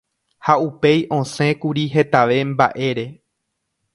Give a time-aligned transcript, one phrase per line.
[0.45, 3.05] ha upéi osẽkuri hetave mba'ére